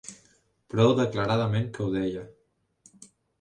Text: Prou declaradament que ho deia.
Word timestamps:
Prou 0.73 0.93
declaradament 0.99 1.67
que 1.77 1.85
ho 1.85 1.91
deia. 1.97 2.25